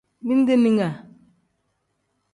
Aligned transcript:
Bindeninga. 0.27 0.87